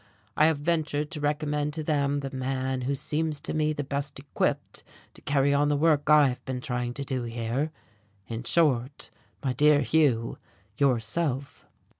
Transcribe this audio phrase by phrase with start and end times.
[0.35, 4.17] I have ventured to recommend to them the man who seems to me the best
[4.17, 7.69] equipped to carry on the work I have been trying to do here
[8.27, 9.11] in short,
[9.43, 10.39] my dear Hugh,
[10.75, 11.67] yourself.